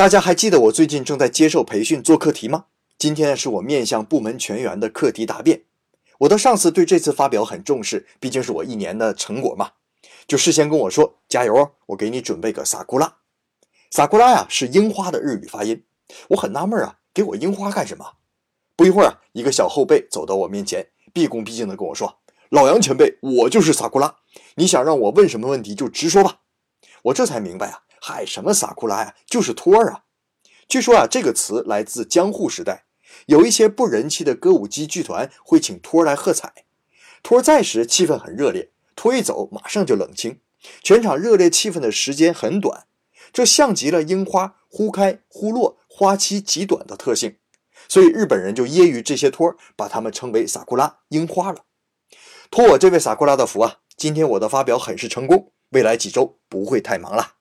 [0.00, 2.64] 大家还记得我最近正在接受培训做课题吗？
[2.96, 5.64] 今天是我面向部门全员的课题答辩。
[6.20, 9.72] 我的上司对这次发表很重视，毕竟是我一年的成果嘛，
[10.26, 13.16] 就事先跟我说：“加油，我给你准备个萨库拉。”
[13.92, 15.84] 萨库拉呀是樱花的日语发音。
[16.28, 18.12] 我很纳闷啊，给我樱花干什么？
[18.74, 24.16] 不一会儿啊，一个小后辈走到我面前，毕恭毕敬地跟我说：“老杨前辈，我就是萨库拉，
[24.54, 26.38] 你想让我问什么问题就直说吧。”
[27.04, 27.82] 我这才明白啊。
[28.00, 29.14] 嗨，什么萨库拉呀？
[29.26, 30.04] 就是托儿啊！
[30.66, 32.84] 据说啊，这个词来自江户时代，
[33.26, 36.64] 有一些不人气的歌舞伎剧团会请托儿来喝彩。
[37.22, 40.40] 托儿在时，气氛很热烈；托一走，马上就冷清。
[40.82, 42.86] 全场热烈气氛的时间很短，
[43.32, 47.36] 这像极了樱花忽开忽落、花期极短的特性。
[47.88, 51.64] 所以日本人就揶揄这些托儿，把他们称为萨库拉樱花了。
[52.50, 53.80] 托我这位萨库拉的福啊！
[53.96, 57.34] 今天我的发表很是成功，未来几周不会太忙了。